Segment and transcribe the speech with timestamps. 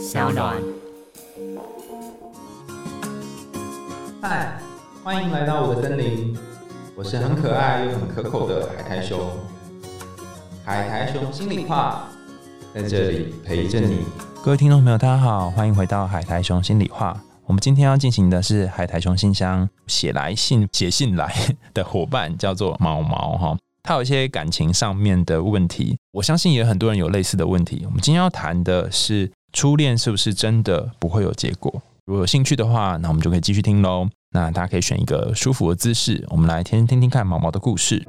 [0.00, 0.56] 小暖。
[4.22, 4.58] 嗨，
[5.04, 6.34] 欢迎来到我的森林，
[6.96, 9.20] 我是很可爱又很可口的海苔熊。
[10.64, 12.08] 海苔熊心里话，
[12.74, 13.98] 在这里陪着你。
[14.42, 17.20] 各位听众朋友，大家好，欢迎回到海苔熊心里话。
[17.44, 21.30] 我们今天要进行的是海苔熊信箱写来信写信来
[21.74, 27.82] 的伙伴叫做毛毛哈，他有一些感情上面的问题，我相信也有很多人有类似的问题。
[27.84, 31.72] 我们今天要谈的是初恋是不是真的不会有结果？
[32.06, 34.08] 如果有兴趣的话，那我们就可以继续听喽。
[34.32, 38.06] 那大家可以选一个舒服的姿势，我们来听听听看毛毛的故事。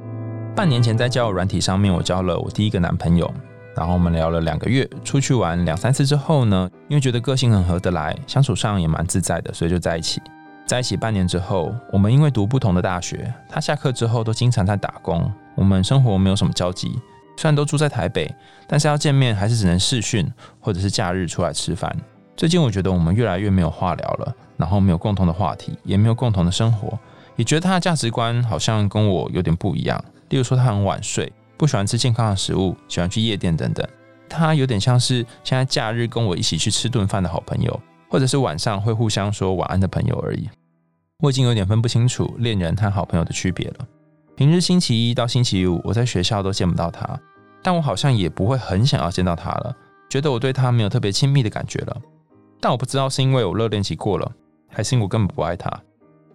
[0.54, 3.32] 半年前在交友软体上面，我交了我第一个男朋友。
[3.74, 10.20] 然后我们聊了两个月，出去玩两三次之后呢，因为觉得个性很合得来，相处上也蛮自在的，所以就在一起。
[10.66, 17.00] 在一起半年之后，我们因为读不同的大学，他下课之后都经常在打工，我们生活没有什么交集。
[17.36, 18.32] 虽然都住在台北，
[18.66, 21.94] 但是要见面还是只能视讯或者是假日出来吃饭。
[22.36, 26.98] 最近我觉得我们越来越没有话聊了，然后没有共同的话题，也没有共同的生活，
[27.36, 30.02] 也觉得他的价值观好像跟我有点不一样。
[30.30, 31.30] 例如说，他很晚睡。
[31.58, 33.86] 不喜欢吃健康的食物，喜欢去夜店等等。
[34.28, 40.48] 他有点像是现在假日跟我一起去吃顿饭的好朋友，或者是晚上会互相说晚安的朋友而已。
[41.20, 43.86] 我已经有点分不清楚恋人和好朋友的区别了。
[44.34, 47.06] 平日星期一到星期五，我在学校都见不到他，
[47.62, 49.76] 但我好像也不会很想要见到他了，
[50.08, 51.96] 觉得我对他没有特别亲密的感觉了。
[52.60, 54.30] 但我不知道是因为我热恋期过了，
[54.68, 55.70] 还是因为我根本不爱他。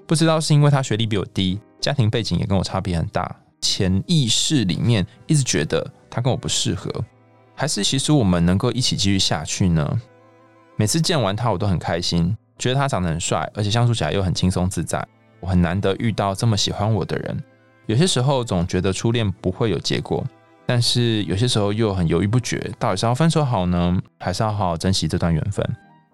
[0.06, 3.36] 不知道是因为他学历比我低，家庭背景也跟我差别很大。
[3.60, 6.90] 潜意识里面一直觉得他跟我不适合，
[7.56, 10.00] 还是其实我们能够一起继续下去呢？
[10.76, 15.06] 每次见完他，我都很开心，觉得他长得很帅，而且相处起来又很轻松自在。
[15.40, 17.44] 我很难得遇到这么喜欢我的人。
[17.88, 20.24] 有些时候总觉得初恋不会有结果，
[20.68, 25.66] 但是有些时候又很犹豫不决，到底是要分手好呢，还是要好好珍惜这段缘分？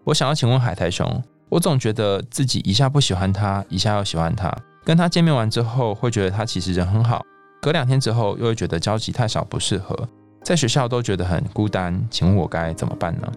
[0.04, 7.24] 我想要请问海苔熊，我总觉得自己一下不喜欢他，一下又喜欢他，跟他见面完之后，会觉得他其实人很好。
[7.62, 10.08] 隔两天之后，又会觉得交集太少，不适合，
[10.44, 12.06] 在学校都觉得很孤单。
[12.12, 13.32] 请问我该怎么办呢？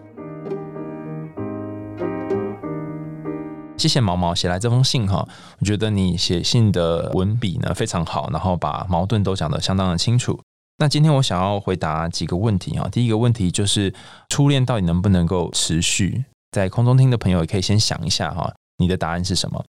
[3.77, 5.27] 谢谢毛毛写来这封信哈，
[5.59, 10.39] 我觉得你写信的文笔呢非常好，然后把矛盾都讲得相当的清楚。
[10.79, 13.91] 那今天我想要回答几个问题啊，第一个问题就是
[14.29, 16.23] 初恋到底能不能够持续？
[16.51, 19.65] 在空中听的朋友也可以先想一下哈，你的答案是什么？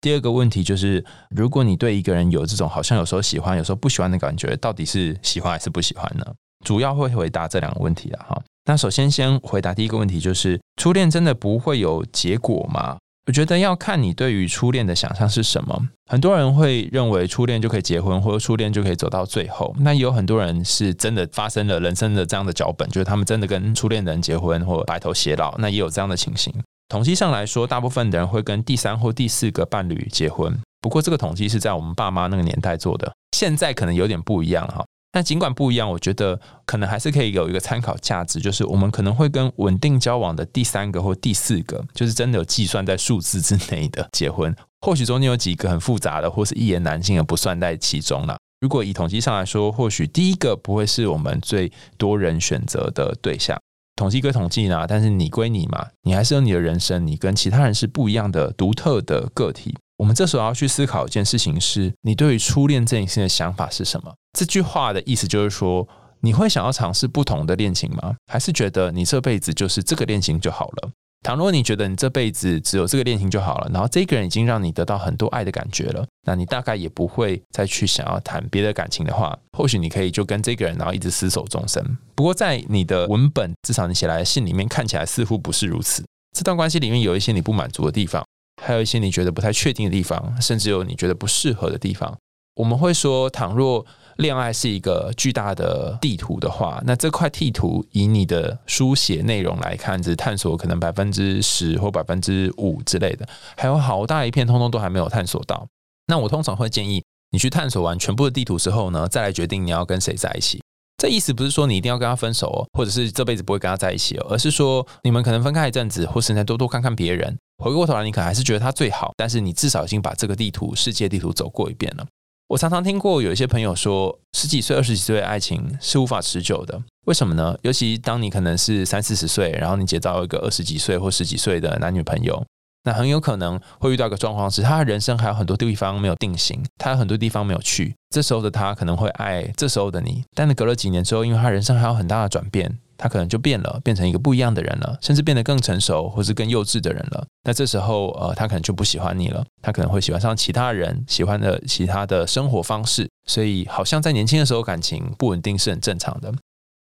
[0.00, 6.24] 第二个问题就是，如果你对一个人有这种好像有时候喜欢、有时候不喜欢的感觉，到底是喜欢还是不喜欢呢？
[6.64, 8.40] 主要会回答这两个问题的哈。
[8.66, 12.96] 那首先先回答第一个问题，就是初恋真的不会有结果吗？
[13.26, 15.88] 我觉得要看你对于初恋的想象是什么。
[16.08, 19.74] 很多人会认为初恋就可以结婚，或者初恋就可以走到最后。
[19.80, 25.56] 那也有很多人是真的发生了人生的这样的脚本，就是他们真的跟初恋的人结婚或白头偕老。
[25.58, 26.54] 那也有这样的情形。
[26.88, 30.56] 统计上来说，大部分的人会跟第三或第四个伴侣结婚。
[30.80, 34.86] 不过，这个统计是在我们爸妈那个年代做的，现在可能有点不一样哈。
[35.16, 44.54] 但尽管不一样，我觉得可能还是可以有一个参考价值，就是我们可能会跟稳定交往的第三个或第四个，就是真的有计算在数字之内的结婚。
[44.82, 48.36] 或许中间有几个很复杂的，或是一言难尽的不算在其中了。
[48.60, 53.58] 如果以统计上来说，或许第一个不会是我们最多人选择的对象。
[53.96, 59.74] 统计归统计呢，但是你归你嘛，你还是有你的人生，你跟其他人是不一样的、独特的个体。
[59.96, 64.14] 我们这时候要去思考一件事情：是你对于初恋这件事的想法是什么？
[64.38, 65.88] 这句话的意思就是说，
[66.20, 68.14] 你会想要尝试不同的恋情吗？
[68.30, 70.90] 还是觉得你这辈子就是这个恋情就好了？
[71.26, 81.84] 倘若你觉得你这辈子只有这个恋情就好了，然后这个人已经让你得到很多爱的感觉了，那你大概也不会再去想要谈别的感情的话，或许你可以就跟这个人然后一直厮守终生。
[82.14, 86.04] 不过在你的文本，至少你写来的信里面看起来似乎不是如此。
[86.30, 88.24] 这段关系里面有一些你不满足的地方，
[88.62, 92.16] 还有一些你觉得不太确定的地方，甚至有你觉得不适合的地方。
[92.56, 93.84] 我们会说，倘若
[94.16, 105.66] 恋爱是一个巨大的地图的话，那这块地图以你的书写内容来看，只探索可能百分之十或百分之五之类的，还有好大一片，通通都还没有探索到。
[106.06, 110.62] 那我通常会建议你去探索完全部的地图之后呢，再来决定你要跟谁在一起。
[110.96, 117.36] 这意思不是说你一定要跟他分手哦，或者是这辈子不会跟他在一起哦，而是说你们可能分开一阵子，或是再多多看看别人。
[117.62, 122.06] 回过头来，你可能还是觉得他最好，但是你至少已经把这个地图、世界地图走过一遍了。
[122.48, 126.80] 我常常听过有一些朋友说，十几岁、二十几岁的爱情是无法持久的。
[127.06, 127.58] 为什么呢？
[127.62, 132.40] 尤其当你可能是三四十岁，然后你结到一个二十几岁或十几岁的男女朋友，
[132.84, 137.92] 那很有可能会遇到一个状况是，他的人生还有很多地方没有定型，他有很多地方没有去。
[138.10, 147.26] 这时候的他可能会爱这时候的你，但是隔了几年之后，因为他人生还有很大的转变，他可能就变了，变成一个不一样的人了，甚至变得更成熟或是更幼稚的人了。
[147.44, 153.08] 那这时候，呃，他可能就不喜欢你了，他可能会喜欢上其他人，喜欢的其他的生活方式。
[153.26, 156.32] 所以，好像在年轻的时候感情不稳定是很正常的。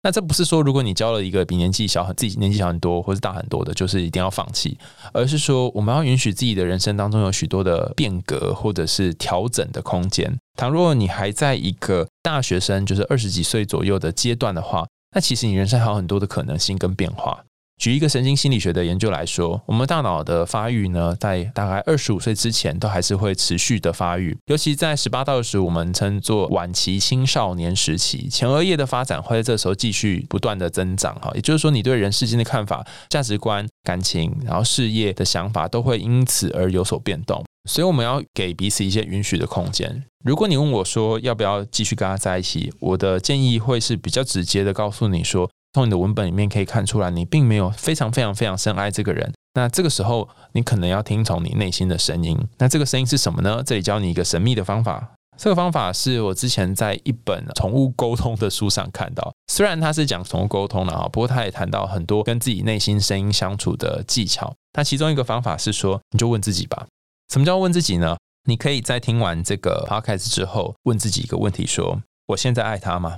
[0.05, 4.77] 那这不是说，如果你交了一个比年纪小很自己年纪小很多，或是大很多的，就是一定要放弃，
[5.13, 10.37] 而是说我们要允许自己的人生当中有许多的变革或者是调整的空间。
[10.57, 17.43] 倘若你还在一个大学生，就是二十几岁左右的阶段的话，那其实你人生还有很多的可能性跟变化。
[17.79, 31.31] 举一个神经心理学的研究来说，我们大脑的发育呢，在大概二十五岁之前都还是会持续的发育，尤其在十八到二十，我们称作晚期青少年时期，前额叶的发展会在这时候继续不断的增长哈。
[31.33, 37.43] 也就是说，你对人世间的看法、价值观、感情，然后事业的想法，都会因此而有所变动。
[37.69, 40.03] 所以，我们要给彼此一些允许的空间。
[40.23, 45.49] 如果你问我说要不要继续跟他在一起，我的建议会是比较直接的告诉你说。
[45.75, 49.33] 从你的文本里面可以看出来，你并没有非常非常非常深爱这个人。
[49.55, 52.37] 那这个时候，你可能要听从你内心的声音。
[52.59, 53.63] 那这个声音是什么呢？
[53.65, 55.13] 这里教你一个神秘的方法。
[55.35, 59.33] 这个方法是我之前在一本宠物沟通的书上看到。
[59.51, 64.53] 虽然他是讲宠物沟通的哈，不过他也谈到很多跟自己内心声音相处的技巧。
[64.77, 66.85] 那其中一个方法是说，你就问自己吧。
[67.33, 68.15] 什么叫问自己呢？
[68.47, 73.17] 你可以在听完这个 podcast 之后，问自己一个问题：说，我现在爱他吗？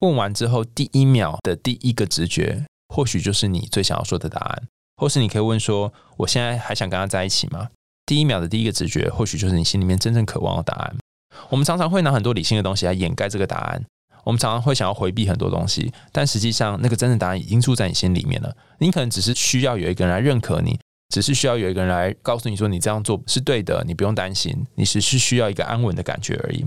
[0.00, 4.64] 问完之后，第一秒的第一个直觉，或许就是你最想要说的答案，
[4.96, 7.68] 或是你可以问说：“我现在还想跟他在一起吗？”
[8.04, 10.96] 第一秒的第一个直觉，或许就是你心里面真正渴望的答案。
[11.48, 13.84] 我们常常会拿很多理性的东西来掩盖这个答案，
[14.24, 18.56] 我们常常会想要回避很多东西，但实际上那个真正答案已经住在你心里面了。
[18.80, 20.80] 你可能只是需要有一个人来认可你，
[21.12, 26.64] 只是需要有一个人来告诉你说你这样做是对的，你不用担心，你只是需要一个安稳的感觉而已。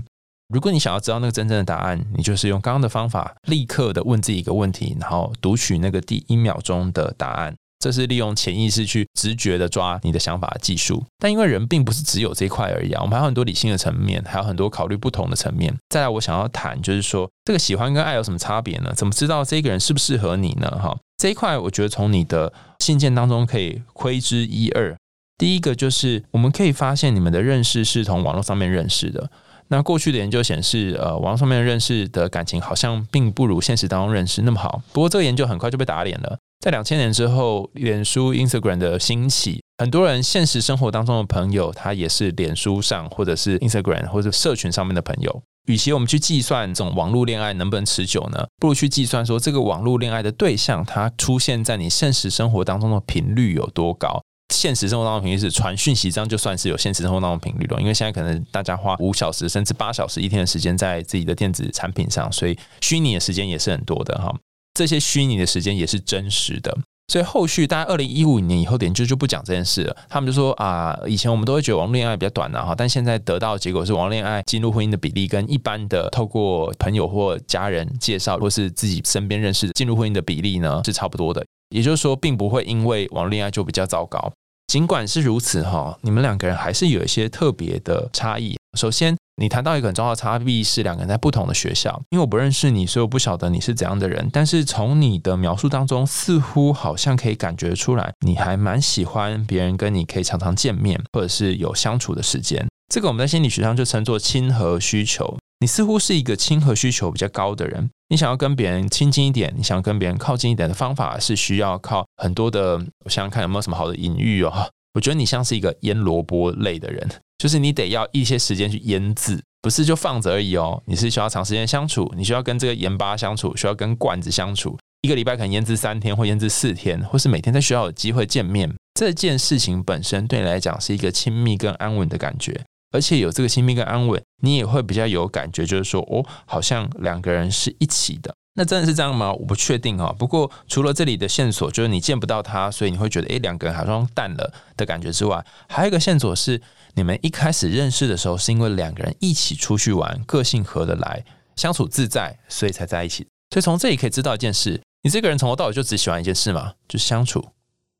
[0.54, 7.52] 如果你想要知道那个真正的答案，你就是用刚刚的方法，立刻的问自己一个问题，然后读取那个第一秒钟的答案。
[7.78, 11.04] 这是利用潜意识去直觉的抓你的想法技术。
[11.18, 15.74] 但因为人并不是只有这一块而已啊，我们还有很多理性的层面，还有很多考虑不同的层面。
[15.90, 18.92] 再来，我想要谈就是说，这个喜欢跟爱有什么差别呢？
[18.96, 20.70] 怎么知道这个人适不适合你呢？
[20.70, 24.94] 哈，这一块我觉得从你的信件当中可以窥之一二。
[25.38, 29.30] 第一个就是我们可以发现你们的认识是从网络上面认识的。
[29.68, 34.80] 那过去的研究显示，呃，网络上面认识的感情好像并不如现实当中认识那么好。
[34.92, 36.38] 不过这个研究很快就被打脸了。
[36.60, 45.42] 在两千年之后，脸书、Instagram 的兴起，很多人现实生活当中的朋友，他也是脸书上或者是 Instagram 或者社群上面的朋友。
[45.66, 54.22] 与其我们去计算这种网络恋爱能不能持久呢，不如去计算说这个网络恋爱的对象，他出现在你现实生活当中的频率有多高。
[54.54, 57.80] 现实生活当中频率是传讯息，这样就算是有现实生活当中频率了。
[57.80, 64.32] 因为现在可能大家花五小时甚至八小时一天的时间在自己的电子产品上，所以虚拟的时间也是很多的哈。
[64.74, 66.78] 这些虚拟的时间也是真实的。
[67.08, 69.96] 所以后续大概二零一五年以后，研究就不讲这件事了。
[70.08, 81.44] 他们就说啊，以前我们都会觉得网恋爱比较短的哈，但现在得到的结果是，网恋爱进入婚姻的比例跟一般的透过朋友或家人介绍或是自己身边认识进入婚姻的比例呢是差不多的。
[81.70, 84.32] 也就是说，并不会因为网恋爱就比较糟糕。
[84.66, 88.56] 尽管是如此哈，你们两个人还是有一些特别的差异。
[88.76, 92.00] 首先，你谈到一个很重要的差异是两个人在不同的学校。
[92.10, 94.28] 因为我不认识你，所以我不晓得你是怎样的人。
[94.32, 102.66] 但是从你的描述当中，似乎好像可以感觉出来，你还蛮喜欢别人跟你可以常常见面，或者是有相处的时间。
[102.92, 105.38] 这个我们在心理学上就称作亲和需求。
[105.60, 112.76] 你似乎是一个亲和需求比较高的人，你想要跟别人亲近一点，你想要跟别人靠近一点的方法是需要靠很多的。
[113.04, 114.52] 我想想看有没有什么好的隐喻哦。
[114.92, 120.82] 我觉得你像是一个腌萝卜类的人，就是你得要一些时间去腌制，不是就放着而已哦。
[120.86, 128.74] 你是需要长时间相处，你需要跟这个盐巴相处，需要跟罐子相处，一个礼拜可能腌制三天或腌制四天，或是每天在学校有机会见面。
[128.94, 132.64] 这件事情本身对你来讲是一个亲密跟安稳的感觉。
[132.92, 138.34] 而且有这个亲密跟安稳，你也会比较有感觉，就是说，哦，好像两个人是一起的。
[138.56, 139.32] 那真的是这样吗？
[139.32, 140.14] 我不确定哈。
[140.18, 146.60] 不过除了这里的线索，就是你见不到他，所以你会觉得，诶，两个人好像淡了的感觉之外，还有一个线索是，
[146.94, 151.22] 你们一开始认识的时候，是因为两个人一起出去玩，个性合得来，
[151.54, 153.26] 相处自在，所以才在一起。
[153.50, 157.46] 所以从这里可以知道一件事：你这个人从头到尾就只喜欢一件事嘛，就是相处。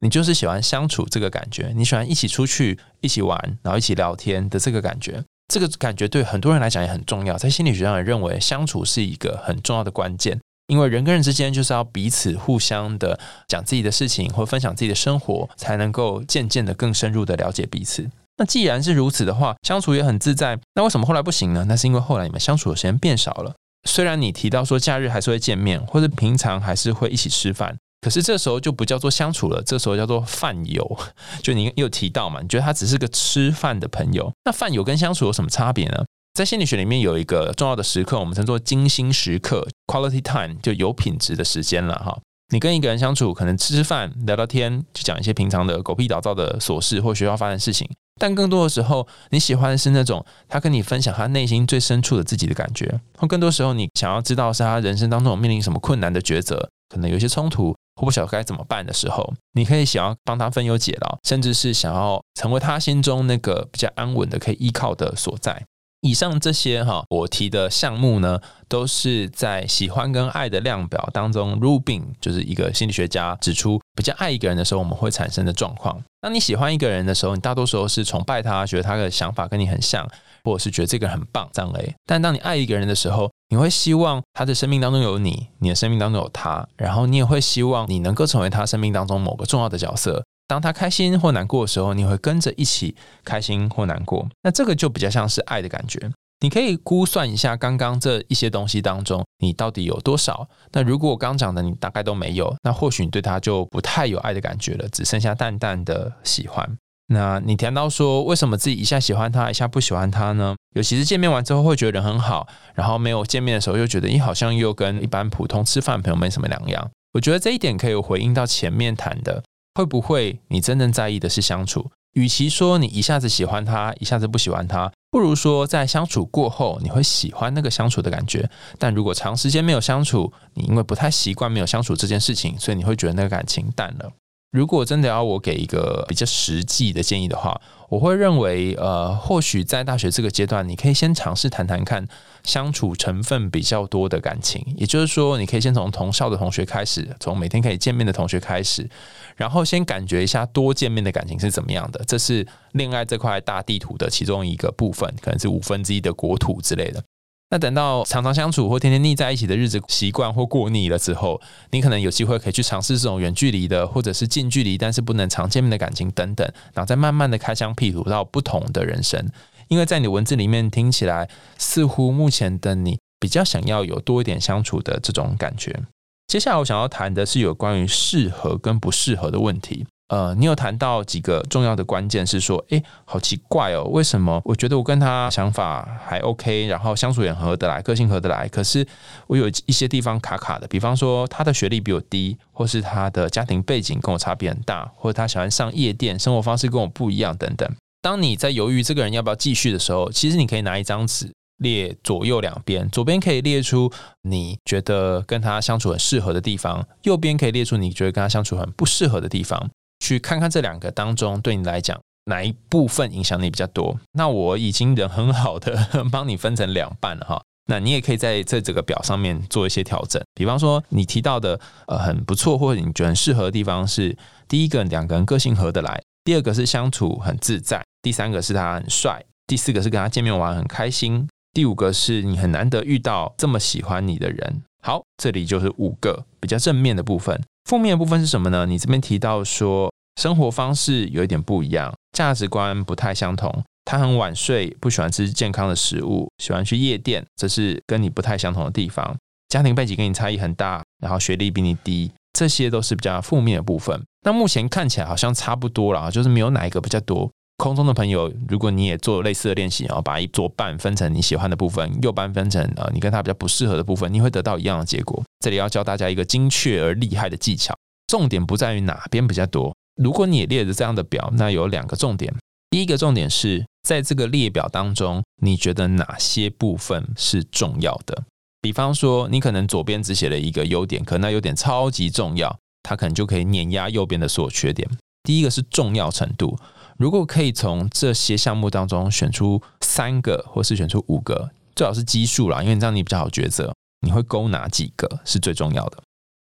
[0.00, 5.22] 你就是喜欢相处这个感觉，你喜欢一起出去、一起玩，然后一起聊天的这个感觉。
[5.48, 18.08] 这个感觉对很多人来讲也很重要，在心理学上也认为相处是一个很重要的关键，因为人跟人之间就是要彼此互相的讲自己的事情或分享自己的生活，才能够渐渐的更深入的了解彼此。
[18.38, 21.64] 那既然是如此的话，相处也很自在，那为什么后来不行呢？
[21.68, 23.54] 那是因为后来你们相处的时间变少了。
[23.88, 30.98] 虽然你提到说假日还是会见面，或者平常还是会一起吃饭，可是这时候就不叫做相处了，这时候叫做饭友。
[31.42, 36.04] 就你有提到嘛，你觉得他只是个吃饭的朋友，那饭友跟相处有什么差别呢？
[36.36, 42.14] 在心理学里面有一个重要的时刻，我们称作精心时刻 （quality time），就有品质的时间了哈。
[42.52, 47.88] 你跟一个人相处，可能吃吃饭、聊聊天，就讲一些平常的狗屁倒灶的琐事或学校发生事情。
[48.20, 53.00] 但更多的时候，你喜欢的是那种他跟你分享他内心最深处的自己的感觉。
[53.16, 65.64] 或更多时候，你想要知道是他人生当中面临什么困难的抉择，可能有些冲突或不晓得该怎么办的时候，你可以想要帮他分忧解劳，甚至是想要成为他心中那个比较安稳的可以依靠的所在。
[66.00, 76.00] 以上这些哈，我提的项目呢，都是在喜欢跟爱的量表当中，Rubin 就是一个心理学家指出，比较爱一个人的时候，我们会产生的状况。
[76.20, 80.06] 当你喜欢一个人的时候，你大多时候是崇拜他，觉得他的想法跟你很像，
[80.44, 81.94] 或者是觉得这个人很棒，这样嘞。
[82.04, 90.24] 但当你爱一个人的时候，你会希望他的生命当中有你，你的生命当中有他，然后你也会希望你能够成为他生命当中某个重要的角色。
[90.48, 94.28] 当他开心或难过的时候，你会跟着一起开心或难过。
[94.42, 96.10] 那这个就比较像是爱的感觉。
[96.40, 100.46] 你可以估算一下，刚刚这一些东西当中，你到底有多少？
[100.72, 106.76] 那如果我刚讲的你大概都没有，那或许你对他就不太有爱的感觉了，只剩下淡淡的喜欢。
[107.08, 110.54] 那你谈到说，为什么自己一下喜欢他，一下不喜欢他呢？
[110.74, 116.90] 尤其是见面完之后会觉得人很好，然后没有见面的时候又觉得，你好像又跟一般普通吃饭朋友没什么两样。
[117.14, 119.42] 我觉得这一点可以回应到前面谈的。
[119.76, 121.90] 会不会你真正在意的是相处？
[122.14, 128.48] 与其说你一下子喜欢他，一下子不喜欢他，不如说在相处过后，你会喜欢那个相处的感觉。
[128.78, 134.10] 但如果长时间没有相处，你因为不太习惯没有相处这件事情，所以你会觉得那个感情淡了。
[134.56, 137.60] 如果真的要我给一个比较实际的建议的话，
[137.90, 142.08] 我会认为，呃，或许在大学这个阶段，你可以先尝试谈谈看
[142.42, 144.64] 相处成分比较多的感情。
[144.74, 148.88] 也就是说，你可以先从同校的同学开始，从每天可以见面的同学开始，
[149.36, 152.02] 然后先感觉一下多见面的感情是怎么样的。
[152.06, 157.04] 这是恋爱这块大地图的其中一个部分，可能是五分之一的国土之类的。
[157.50, 169.28] 那等到常常相处或天天腻在一起的日子习惯或过腻了之后，你可能有机会可以去尝试这种远距离的，或者是近距离但是不能常见面的感情等等，然后再慢慢的开疆辟土到不同的人生。
[169.68, 175.84] 因为在你文字里面听起来，似乎目前的你比较想要有多一点相处的这种感觉。
[176.26, 179.86] 接下来我想要谈的是有关于适合跟不适合的问题。
[180.08, 188.86] 呃，你有谈到几个重要的关键，是说，哎，好奇怪哦，为什么我觉得我跟他想法还 OK，然后相处也合得来，个性合得来，可是
[189.26, 197.68] 我有一些地方卡卡的，比方说他的学历比我低，或是他的家庭背景跟我差别很大，或者他喜欢上夜店，生活方式跟我不一样等等。
[198.00, 203.90] 当你在犹豫这个人要不要继续的时候，其实你可以拿一张纸列左右两边，左边可以列出
[204.22, 209.68] 你觉得跟他相处很适合的地方，右边可以列出你觉得跟他相处很不适合的地方。
[210.00, 213.98] 去看看这两个当中，对你来讲哪一部分影响你比较多？
[214.12, 217.42] 那我已经人很好的 帮你分成两半了哈。
[217.68, 220.22] 那你也可以在这这个表上面做一些调整。
[220.34, 234.62] 比方说，你提到的呃很不错，或者你觉得很适合的地方是：第一个，两个人个性合得来；第二个是相处很自在；第三个是他很帅；第四个是跟他见面玩很开心；第五个是你很难得遇到这么喜欢你的人。
[234.80, 237.42] 好，这里就是五个比较正面的部分。
[237.66, 238.64] 负面的部分是什么呢？
[238.64, 239.92] 你这边提到说
[240.22, 243.64] 生活方式有一点不一样，价值观不太相同。
[243.84, 249.16] 他很晚睡，不喜欢吃健康的食物，喜欢去夜店，这是跟你不太相同的地方。
[249.48, 254.00] 家庭背景跟你差异很大，然后学历比你低，这些都是比较负面的部分。
[254.24, 257.28] 那目前看起来好像差不多了，就是没有哪一个比较多。
[257.56, 265.24] 空中的朋友，如果你也做类似的练习，然后把一左半分成你喜欢的部分，右半分成呃你跟他比较不适合的部分，你会得到一样的结果。
[265.40, 267.76] 这里要教大家一个精确而厉害的技巧，
[268.06, 269.74] 重点不在于哪边比较多。
[269.96, 272.34] 如果你也列着这样的表，那有两个重点。
[272.70, 278.24] 第一个重点是在这个列表当中，你觉得哪些部分是重要的？
[278.60, 284.88] 比方说，你可能左边只写了一个优点，可那优点超级重要，它可能就可以碾压右边的所有缺点。
[285.22, 286.58] 第一个是重要程度。
[286.98, 293.72] 如果可以从这些项目当中选出三个，或是选出五个，最好是奇数啦，因为这样你比较好抉择。
[294.00, 295.98] 你会勾哪几个是最重要的？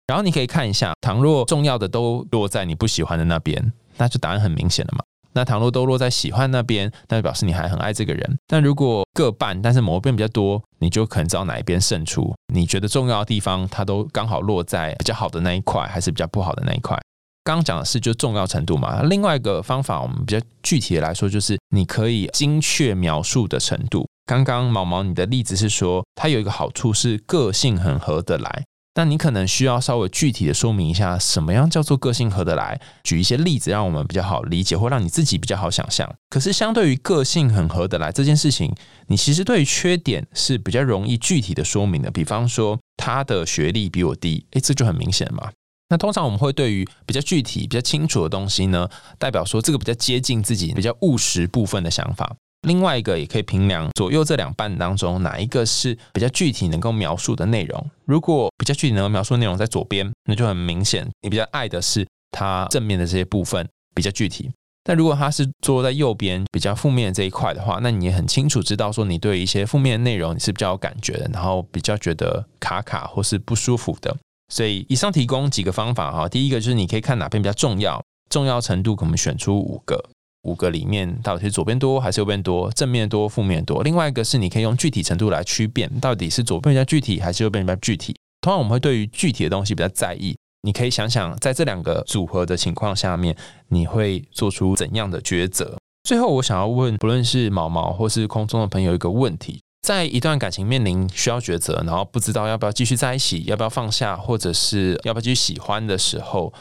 [0.06, 5.02] 然后你可以看一下，倘若重要的都落在你不喜欢的那边，那就答案很明显了嘛。
[5.32, 8.38] 那倘若都落在喜欢那边，那就表示你还很爱这个人。
[8.46, 12.34] 但如果各半，但是某一边比较多，你就可能知道哪一边胜出。
[12.54, 16.98] 你觉得重要的地方，它都刚好落在比较好的那一块，还是比较不好的那一块？
[17.44, 24.08] 刚刚讲的是就重要程度嘛，另外一个方法我们比较具体的来说，就是你可以精确描述的程度。
[24.26, 28.64] 刚刚毛毛你的例子是说，它有一个好处是个性很合得来。
[28.96, 32.80] 那你可能需要稍微具体的说明一下，什么样叫做个性合得来？
[33.04, 36.12] 举一些例子，让我们比较好理解，或让你自己比较好想象。
[36.28, 38.74] 可是，相对于个性很合得来这件事情，
[39.06, 42.10] 你其实对于缺点是比较容易具体的说明的。
[42.10, 45.50] 比方说，他的学历比我低，诶，这就很明显嘛。
[45.90, 52.34] 那通常我们会对于比较具体、比较清楚的东西呢，代表说这个比较接近自己比较务实部分的想法。
[52.66, 57.90] 另外一个也可以评量左右这两半当中哪一个是比较具体能够描述的内容。
[58.04, 64.50] 如果比较具体能够描述内容在左边，那就很明显你比较爱的是它正面的这些部分比较具体。
[64.82, 74.16] 但如果它是坐在右边比较负面这一块的话，那你也很清楚知道说你对一些负面的内容你是比较有感觉的，然后比较觉得卡卡或是不舒服的。
[74.52, 80.04] 所以以上提供几个方法哈，第一个就是你可以看哪边比较重要，重要程度可能选出五个。
[80.46, 82.70] 五个里面到底是左边多还是右边多？
[82.70, 83.82] 正面多、负面多。
[83.82, 88.14] 另外一个是你可以用具体程度来区辨，到底是左边比较具体还是右边比较具体。
[88.40, 90.36] 通常我们会对于具体的东西比较在意。
[90.62, 93.36] 你可以想想，在这两个组合的情况下面，
[93.68, 95.76] 你会做出怎样的抉择？
[96.04, 106.52] 最后，我想要问，不论是毛毛或是空中的朋友一个问题：在一段感情面临需要抉择，然后不知道要不要继续在一起，要不要放下，或者是要不要继续喜欢的时候，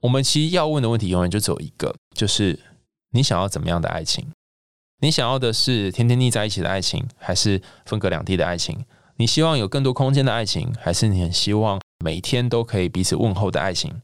[0.00, 2.58] 我们其实要问的问题永远就只有一个，就是。
[3.12, 4.26] 你想要怎么样的爱情？
[5.02, 8.84] 你想要的是天天腻在一起的爱情，还是分隔两地的爱情？
[9.16, 14.02] 你希望有更多空间的爱情，还是你很希望每天都可以彼此问候的爱情？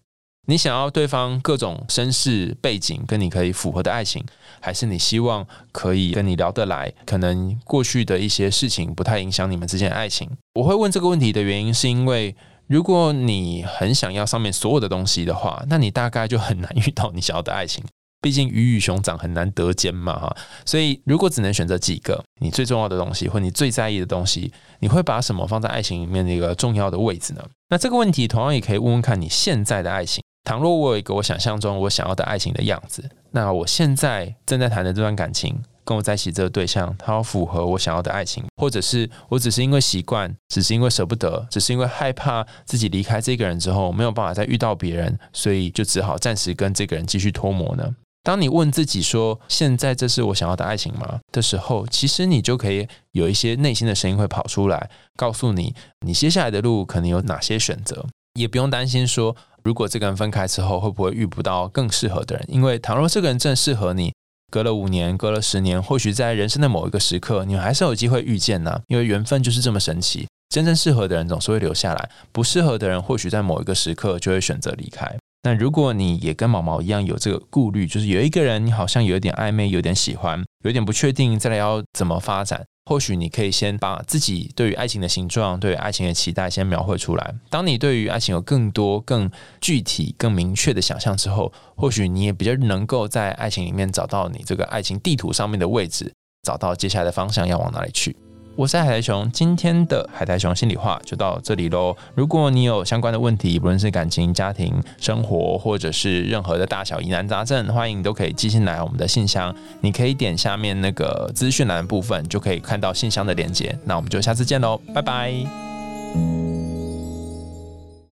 [0.49, 4.25] 你想要对方各种身世背景跟你可以符合的爱情，
[4.61, 10.31] 还是你希望可以跟你聊得来，可能过去的一些事情不太影响你们之间的爱情？
[10.55, 12.35] 我会问这个问题的原因，是因为
[12.69, 17.85] 如果你很想要上面所有的东西的话，那你大概就很难遇到你想要的爱情。
[18.27, 27.45] 毕竟鱼与熊掌很难得兼嘛哈，所以如果只能选择几个你最重要的东西或你最在意的东西，你会把什么放在爱情里面的一个重要的位置呢？
[27.69, 30.25] 那这个问题同样也可以问问看你现在的爱情。
[30.43, 47.95] 倘若我有一个我想象中我想要的爱情的样子，那我现在正在谈的这段感情，跟我在一起这个对象，他要符合我想要的爱情，或者是我只是因为习惯，只是因为舍不得，只是因为害怕自己离开这个人之后没有办法再遇到别人，所以就只好暂时跟这个人继续脱模呢？
[48.27, 55.73] 当你问自己说“现在这是我想要的爱情吗”的时候，其实你就可以有一些内心的声音会跑出来，告诉你
[56.05, 58.05] 你接下来的路可能有哪些选择。
[58.37, 64.13] 也不用担心说，如果这个人分开之后会不会遇不到更适合的人，因为倘若这个人正适合你，
[64.51, 68.81] 隔了五年、隔了十年，或许在人生的某一个时刻，你还是有机会遇见呢。
[68.89, 75.17] 因为缘分就是这么神奇，真正适合的人总是会留下来，不适合的人或许在某一个时刻就会选择离开。
[75.47, 82.65] 那如果你也跟毛毛一样有这个顾虑，就是有一个人你好像有点暧昧，有点喜欢，有点不确定，再来要怎么发展？
[82.87, 87.33] 或许你可以先把自己对于爱情的形状、对于爱情的期待先描绘出来。
[87.49, 89.31] 当你对于爱情有更多、更
[89.61, 98.17] 具体、更明确的想象之后，或许你也比较能够在爱情里面找到你这个爱情地图上面的位置，找到接下来的方向要往哪里去。
[98.57, 101.95] 我是海苔熊，今天的海苔熊心里话就到这里喽。
[102.15, 109.55] 如果你有相关的问题，不论是感情、家庭、生活，或者是任何的大小疑难杂症，欢迎都可以寄信来我们的信箱。
[109.83, 113.79] 你可以点下面那个资讯栏部分，就可以看到信箱的连接。
[113.85, 115.35] 那我们就下次见喽，拜拜。